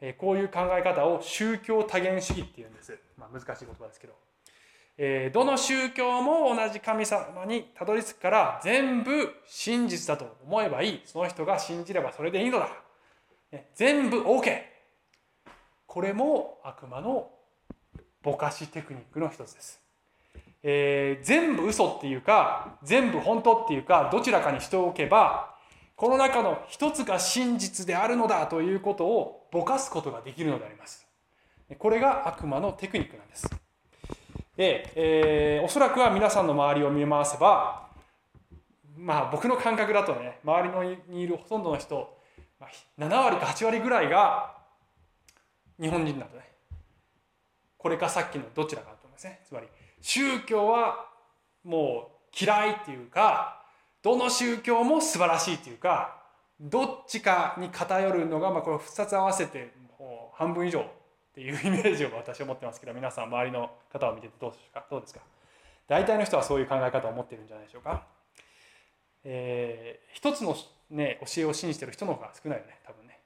[0.00, 2.98] えこういう考え方を宗教多元主義っていうんです。
[3.16, 4.14] まあ、難しい言葉ですけど。
[5.00, 11.02] えどの宗教も同じ神様にたどり着くから全部真実だと思えばいい。
[11.04, 12.68] その人が信じればそれでいいのだ。
[13.52, 14.62] ね、全部 OK。
[15.86, 17.30] これも悪魔の
[18.22, 19.80] ぼかしテクニックの一つです。
[20.62, 25.54] えー、全部嘘っていうか全部本当っていうかどちらかにしておけば
[25.94, 31.06] この中の一つが真実であるのだということをぼかすことができるのであります。
[31.78, 33.50] これが悪魔のテクニックなんです。
[34.56, 37.88] で、えー、おそらくは皆さんの周りを見回せば
[38.96, 42.18] まあ僕の感覚だとね周りにいるほとんどの人
[42.98, 44.56] 7割か8割ぐらいが
[45.80, 46.42] 日本人だとね
[47.76, 49.68] これかさっきのどちらかだと思いますねつまり
[50.00, 51.06] 宗教は
[51.64, 53.62] もう嫌いっていうか
[54.02, 56.22] どの宗教も素晴らしいっていうか
[56.60, 60.84] どっちかに偏るのが、まあ、これ2つ合わせてもう半分以上っ
[61.34, 64.86] ていうイメージを私は持ってますけど皆さん周りの方を見ててどうですか？
[64.90, 65.20] どうですか？
[65.86, 68.06] 大体の人はそういう考え方を持ってるんじゃないでしょうか？
[69.24, 70.56] えー、一つの、
[70.90, 73.18] ね、教えを信じてる人の方が少ないよね多分ね。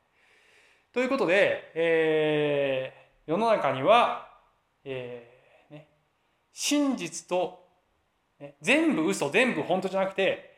[0.93, 4.29] ということで、えー、世の中には、
[4.85, 5.32] えー
[6.53, 7.65] 真実と、
[8.41, 10.53] ね、全部嘘全部本当じゃなくて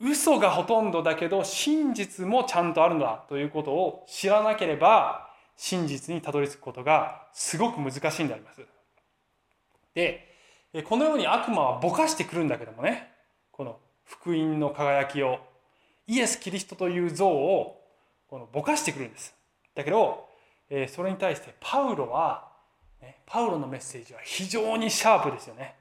[0.00, 8.64] 嘘がほとんどだけど真実もちゃんとあるんだということを知らなければ真実にたどり着くことがすごく難しいんであります。
[9.94, 10.24] で
[10.84, 13.10] このように悪魔はぼかしてくるんだけどもね
[13.50, 15.40] この福音の輝きを
[16.06, 17.82] イエス・キリストという像を
[18.28, 19.34] このぼかしてくるんです。
[19.74, 20.28] だけど
[20.88, 22.47] それに対してパウロは、
[23.26, 25.74] パウロのメッセージは非常にシャープですよね。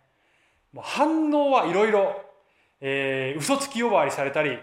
[0.74, 2.22] もう反応はいろいろ、
[2.82, 4.58] えー、嘘つき呼ばわりされたり、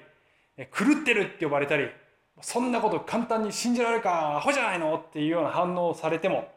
[0.57, 1.89] 狂ってるって呼ばれたり、
[2.41, 6.53] そんなこと簡単に信じられるか、アホじゃないのっていうような反応をされても、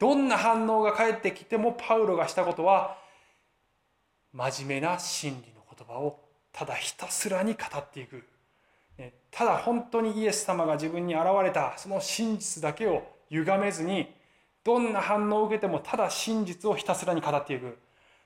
[0.00, 2.96] どんな反応が返ってきてもパウロがしたことは
[4.32, 6.18] 真面目な真理の言葉を
[6.52, 8.24] ただひたすらに語っていく
[9.30, 14.10] ただ本当にイエス様が自分に現れたその真実だけを歪めずに
[14.64, 17.78] どんな反応を受けてもただ真実をひたすらに語っていく。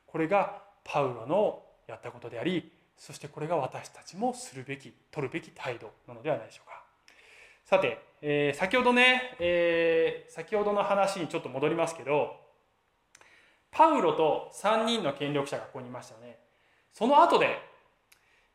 [0.06, 6.82] これがパウロのやったことでありそしてこれが私たちもするべき取るべき態度なのではないでしょうか。
[7.64, 12.36] さて、えー、先ほどね、えー、先ほどの話にちょっと戻りますけど
[13.70, 16.38] パウロと3人の権力者がここにいましたね。
[16.92, 17.58] その後で、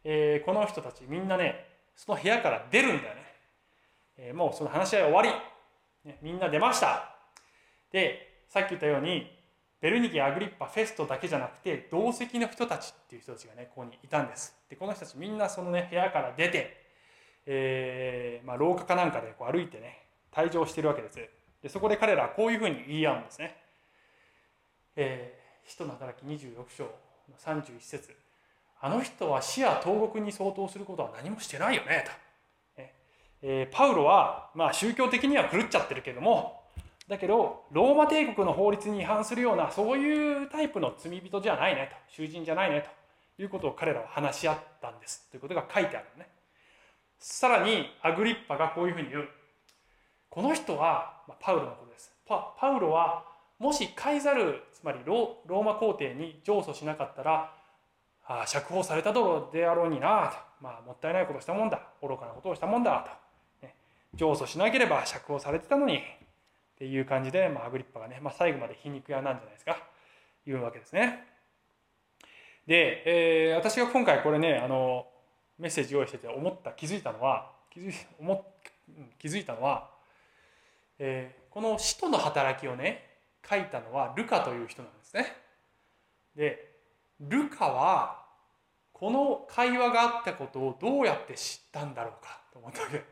[0.04, 3.22] えー、この人たちみんなねその部屋から出るんだよね、
[4.18, 5.30] えー、もうその話し合い終わり、
[6.10, 7.19] ね、みんな出ました。
[7.92, 9.32] でさっき言ったように
[9.82, 14.56] ベルニケアグリッパフェストだけじゃなくて同席の人たちっていう人たちがねここにいたんです。
[14.70, 16.78] でこの人たちみんなそのね部屋から出て、
[17.46, 21.20] えーまあ、廊下かなんかでこう歩いてね退場してるわけです。
[21.62, 23.56] でそこで彼らはこういうふうに言い合うんですね。
[24.96, 26.92] えー、使徒の働き26章の
[27.38, 28.16] 31節。
[28.82, 32.30] あの人は死や投獄に相当することは何もしてないよねと。
[33.42, 36.62] えー、パウロは、まあ、宗教的には狂っちゃってるけども
[37.10, 42.86] だけどローマ帝国の法律に違反するようなそういうタイプの罪人じゃないねと囚人じゃないね
[43.38, 45.28] ということを彼らは話し合ったんです。
[45.32, 46.30] ということが書いてあるのね。
[47.18, 49.28] さらにアグリッパがこういうふうに言う。
[50.30, 52.14] この人は、まあ、パウロのことです。
[52.28, 53.26] パパウロは
[53.58, 57.52] もしカイザルつまりローマ皇帝に上訴しなかったら
[58.28, 59.12] あ釈放された
[59.52, 61.82] であろうになと、まあ、もったいないことをしたもんだ。
[62.04, 63.00] 愚かなことをしたもんだ
[63.62, 63.74] と、ね、
[64.14, 66.04] 上訴しなければ釈放されてたのに。
[66.80, 69.84] っていう感じで、まあ、アグリッパがね、まあ、最後まで皮肉屋なんじゃないですか
[70.46, 71.26] 言うわけですね。
[72.66, 73.04] で、
[73.50, 75.06] えー、私が今回これねあの
[75.58, 78.46] メッセージ用意してて思った気づいたのは気づい思
[79.18, 79.90] 気づいたのは、
[81.00, 83.10] えー、この使徒の働きをね
[83.48, 85.36] 書いたのはルカという人なんですね。
[86.34, 86.76] で
[87.20, 88.24] ルカは
[88.94, 93.04] この会話があったことをどうやって知ったんだろうかと思ったわけ。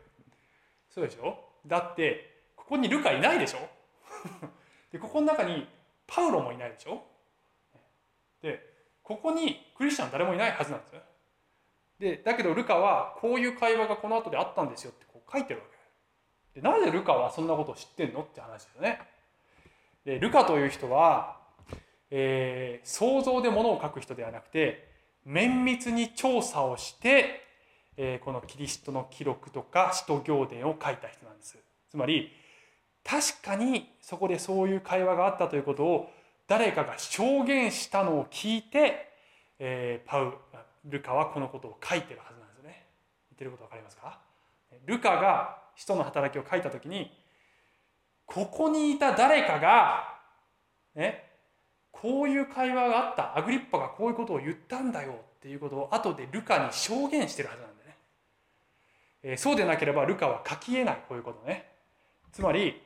[0.88, 1.36] そうでしょ？
[1.66, 2.27] だって
[2.68, 3.58] ここにルカいないでしょ？
[4.92, 5.66] でここの中に
[6.06, 7.02] パウロもいないでしょ？
[8.42, 8.62] で
[9.02, 11.00] ここにクリスチャン誰もいないはずなんですよ。
[11.98, 15.66] でだけどルカはこういう会話がこの後であったんですよってこう書いてるわ
[16.52, 16.60] け。
[16.60, 19.00] でなぜルカはそんなことを知ってんのって話ですよね。
[20.04, 21.40] でルカという人は、
[22.10, 24.88] えー、想像で物を書く人ではなくて
[25.24, 27.46] 綿密に調査をして、
[27.96, 31.58] えー、このキリストの記録とか使徒行伝を書いた人なんです
[31.90, 32.30] つまり
[33.08, 36.10] 確かにそこでそういう会話があったということを
[36.46, 39.08] 誰かが証言したのを聞いて、
[39.58, 40.34] えー、パウ
[40.84, 42.84] ルカはこのことを書いてるはずなんですよね
[43.30, 44.18] 言ってること分かりますか？
[44.84, 47.10] ルカが使徒の働きを書いた時に
[48.26, 50.18] ここにいた誰かが、
[50.94, 51.24] ね、
[51.90, 53.38] こういう会話があった。
[53.38, 57.96] アグリッパがこういうことを言ったんだよっていうことを後でルカに証言してるはずなんだよね。
[59.22, 61.68] えー、そうでなければルカは書き得ない、こういうことね。
[62.32, 62.82] つまり、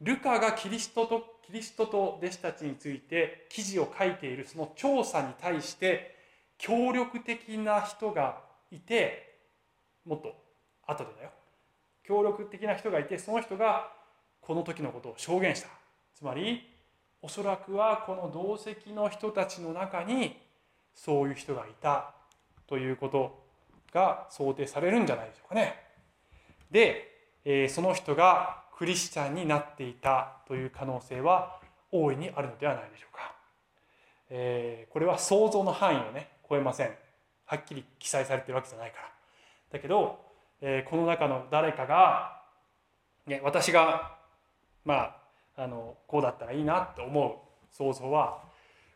[0.00, 6.14] ルカがキリストと、キリストと弟子たちについて記事を書いているその調査に対して
[6.58, 9.38] 協力的な人がいて、
[10.04, 10.34] もっと
[10.86, 11.30] 後でだよ。
[12.06, 13.90] 協力的な人がいて、その人が
[14.40, 15.68] この時のことを証言した
[16.14, 16.62] つまり
[17.22, 20.36] おそらくはこの同席の人たちの中に
[20.94, 22.14] そういう人がいた
[22.66, 23.42] ということ
[23.92, 25.74] が想定されるんじゃないでしょうかね。
[26.70, 31.60] で、えその人がクリスチャンになっていたという可能性は
[31.92, 33.34] 大いにあるのではないでしょうか。
[34.30, 36.90] えこれは想像の範囲をね超えません。
[37.46, 39.08] はっきり記載されてるわけじゃないから。
[39.72, 40.18] だけど、
[40.60, 42.40] えこの中の誰かが、
[43.26, 44.16] ね、私が
[44.84, 45.24] まあ
[45.56, 48.42] あのこうだったらいいなって思う想像は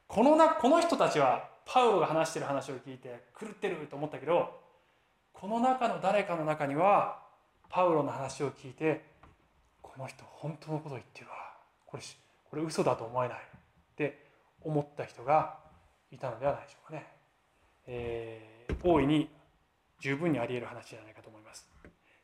[0.08, 4.58] このなこの人たちはパウロが話してる話を聞いて狂ってると思ったけど
[5.32, 7.20] この中の誰かの中には
[7.68, 9.04] パウロの話を聞いて
[9.98, 11.35] この人本当のこと言ってるわ
[11.85, 12.02] これ
[12.48, 13.40] これ嘘だと思えないっ
[13.96, 14.27] て
[14.62, 15.56] 思った人が
[16.12, 17.06] いたのではないでしょうかね。
[17.88, 19.29] えー、大いに
[20.00, 21.68] 十分にあり得る話じゃないかと思います。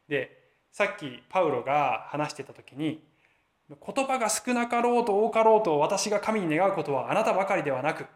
[0.08, 3.02] でさっきパウロが話してた時に
[3.68, 8.06] 言葉が少なかろうと多かろうと私が神に願うことはあなたばかりではなく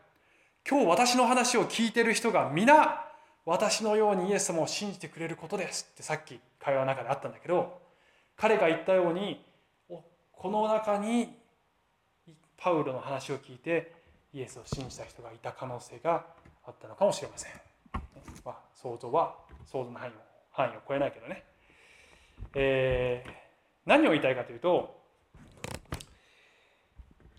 [0.68, 3.04] 今日私の話を聞いてる人が皆
[3.44, 7.80] 私のようにイエス様を信じてくれることですってさっき会話の中であったんだけど
[8.36, 9.47] 彼が言ったように
[10.38, 11.36] この中に
[12.56, 13.92] パウロの話を聞いて
[14.32, 16.26] イエスを信じた人がいた可能性が
[16.64, 17.52] あったのかもしれません。
[18.44, 19.34] まあ、想像は
[19.66, 20.14] 想像の範囲を
[20.52, 21.42] 範囲を超えないけどね。
[22.54, 23.30] えー、
[23.84, 25.02] 何を言いたいかというと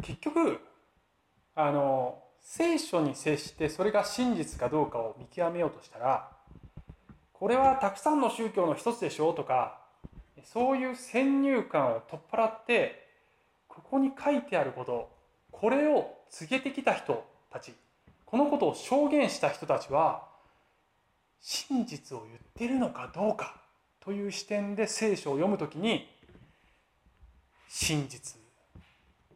[0.03, 0.59] 結局
[1.55, 6.31] あの聖書に接してそれが真実かどうかを見極めようとしたら
[7.31, 9.78] これはたくさんの宗教の一つでしょうとか
[10.45, 13.07] そういう先入観を取っ払って
[13.67, 15.09] ここに書いてあること
[15.51, 17.73] これを告げてきた人たち
[18.25, 20.27] このことを証言した人たちは
[21.41, 23.61] 真実を言ってるのかどうか
[23.99, 26.07] という視点で聖書を読むときに
[27.67, 28.39] 真実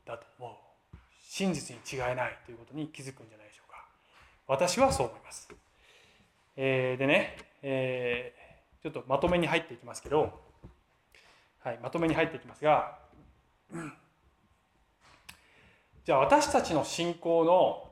[0.06, 0.97] だと思う。
[1.28, 3.86] 真実に違いないということに気づくんじゃないでしょうか。
[4.47, 5.49] 私はそう思います、
[6.56, 10.43] えー、でね、えー、ちょっとまとめに入っていきますけど、
[11.64, 12.99] はい、まとめに入っていきますが。
[16.03, 17.89] じゃあ私たちの信仰の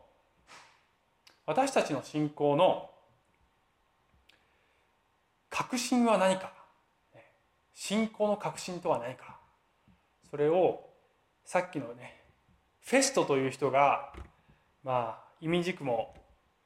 [1.46, 2.90] 私たちの信仰の
[5.50, 6.54] 確信は何か。
[7.74, 9.40] 信仰の確信とは何か。
[10.30, 10.90] それを
[11.46, 12.22] さっきのね
[12.82, 14.12] フェストという人が
[14.84, 16.14] まあ意味軸も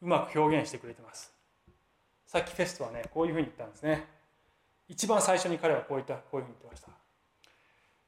[0.01, 1.31] うまく表現してくれてます。
[2.25, 4.07] さっきフェストはねこういうふうに言ったんですね。
[4.87, 6.89] 一番最初に彼はこういったこういうふうに言ってました。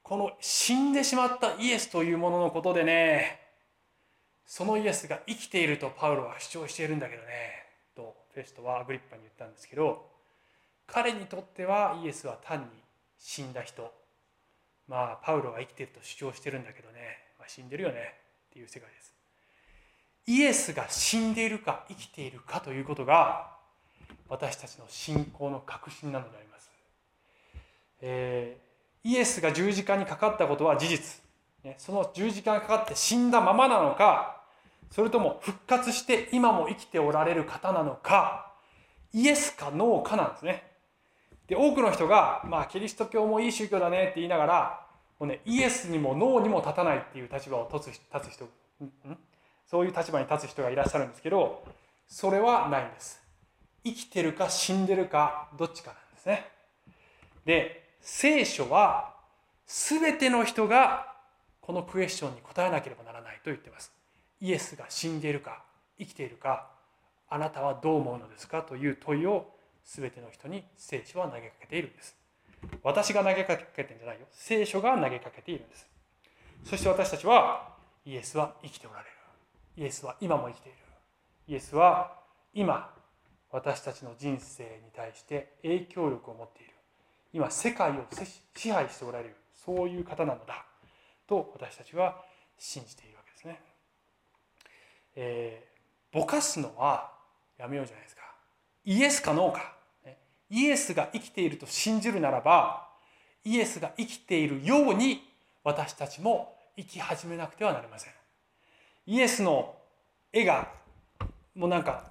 [0.02, 3.40] この死んでしまったイエスというもののことでね
[4.46, 7.28] そのイエスが生きているとパウロは主張しているんだけどね
[7.94, 10.06] とフェストはアグリッパに言ったんですけど
[10.86, 12.66] 彼にとってはイエスは単に
[13.18, 13.92] 死んだ人。
[14.86, 17.00] まあパウロが生きていると主張してるんだけどね、
[17.38, 18.14] まあ、死んでるよね
[18.48, 19.12] っていう世界です。
[20.26, 23.50] イエスが死んでいるか生きているかということが
[24.28, 26.47] 私たちの信仰の確信なのであります、
[28.00, 31.22] えー、イエスが十字架にかかったことは事実。
[31.76, 34.40] その十字架がかかって死んだままなのか
[34.90, 38.52] それとも復活して今も生きておられる方なのか
[39.12, 40.64] イエスかノーかなんですね。
[41.46, 44.86] で多くの人が、まあ、キリスト教もいい宗教だねって言いながら
[45.18, 48.48] もう、ね、イエスにもノーにも立たないっていう立場を立つ立つ人
[49.66, 51.64] そういう立場に立つ人がいらっしゃるんですけど
[52.06, 53.20] それはないんです。
[53.84, 56.46] 生きてるか死んでるかどっちかなんですね。
[57.44, 59.14] で聖書は
[59.66, 61.14] 全ての人が
[61.60, 63.92] このクエスチョンに答えなければならないと言っています。
[64.40, 65.62] イエスが死んでいるか
[65.98, 66.70] 生きているか
[67.28, 69.50] あなたはどう思うのですかという問いを
[69.84, 72.16] 全ての人に聖書は投げかけているんです。
[72.82, 74.26] 私が投げかけてんじゃないよ。
[74.30, 75.86] 聖書が投げかけているんです。
[76.64, 79.10] そして私たちはイエスは生きておられる。
[79.76, 80.78] イエスは今も生きている。
[81.48, 82.18] イエスは
[82.52, 82.90] 今
[83.50, 86.67] 私たちの人生に対して影響力を持っている。
[87.38, 88.04] 今世界を
[88.56, 90.64] 支配しておられるそういう方なのだ
[91.28, 92.20] と私たちは
[92.58, 93.60] 信じているわけですね。
[95.14, 97.12] えー、ぼかすのは
[97.56, 98.22] やめようじゃないですか。
[98.84, 99.76] イエスかノーか。
[100.50, 102.88] イエスが生きていると信じるならば
[103.44, 105.22] イエスが生きているように
[105.62, 108.12] 私たちも生き始めなくてはなりません。
[109.06, 109.76] イエスの
[110.32, 110.72] 絵が
[111.54, 112.02] もうなんか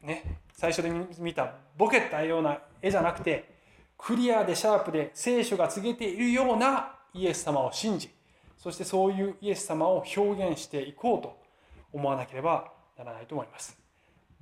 [0.00, 3.59] ね最初で見たボケたような絵じゃなくて
[4.02, 8.10] クリアでシャープで聖書が告げているようなイエス様を信じ
[8.56, 11.38] そしてそういうイエス様を表現していこうと
[11.92, 13.78] 思わなければならないと思います。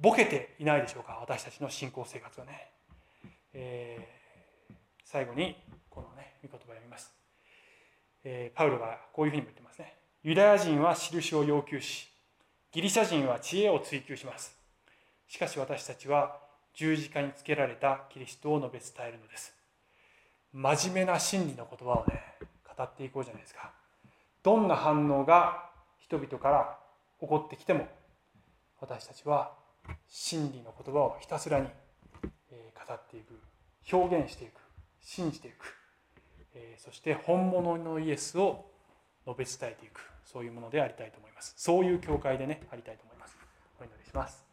[0.01, 2.71] ボケていないでしょうか私たちの信仰生活はね。
[3.53, 5.57] えー、最後に
[5.89, 7.13] このね御言葉を読みます、
[8.25, 9.95] えー、パウロがこういうふうにも言ってますね。
[10.23, 12.09] ユダヤ人は印を要求し、
[12.73, 14.57] ギリシャ人は知恵を追求します。
[15.29, 16.41] しかし私たちは
[16.79, 19.53] 十字架につけられたキリストを述べ伝えるのです。
[20.53, 22.23] 真面目な真理の言葉をね、
[22.77, 23.73] 語っていこうじゃないですか。
[24.45, 26.79] どんな反応が人々から
[27.21, 27.89] 起こってきても
[28.81, 29.55] 私たちは
[30.07, 31.67] 真理の言葉をひたすらに
[32.23, 33.41] 語っていく
[33.93, 34.61] 表現していく
[35.01, 35.75] 信じていく。
[36.77, 38.71] そして本物のイエスを
[39.27, 40.09] 述べ伝えていく。
[40.25, 41.55] そういうものでありたいと思います。
[41.57, 43.37] そういう教会でねありたいと思います。
[43.81, 44.48] お祈りします。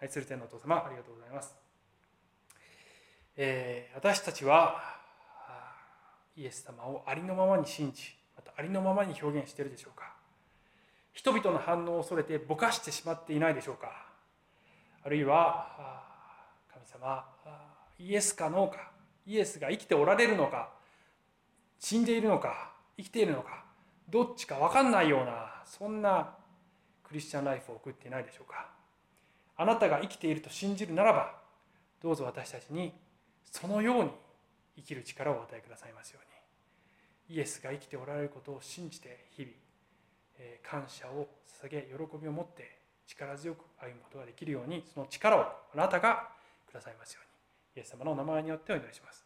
[0.00, 1.54] 愛する天のお父様ありがとうございます、
[3.36, 4.96] えー、私たちは
[6.36, 10.14] イエス様をありのままに信じまたありのままに表現しているでしょうか。
[11.14, 14.06] 人々の反応を恐れてぼかしてしまっていないでしょうか。
[15.02, 16.02] あるいは
[16.70, 17.24] 神様
[17.98, 18.90] イエスかノーか
[19.26, 20.68] イエスが生きておられるのか
[21.78, 23.64] 死んでいるのか生きているのか
[24.10, 26.34] どっちか分かんないようなそんな
[27.02, 28.75] クリスチャンライフを送っていないでしょうか。
[29.56, 31.34] あなたが生きていると信じるならば
[32.02, 32.92] どうぞ私たちに
[33.50, 34.10] そのように
[34.76, 37.36] 生きる力をお与えくださいますように。
[37.36, 39.52] イエスが生きておられることを信じて日々
[40.62, 41.28] 感謝を
[41.62, 46.28] 捧げ喜びを持って力強く歩むことができるようにその力をあなたが
[46.68, 47.80] くださいますように。
[47.80, 49.25] イエス様のお名前によってお祈りします。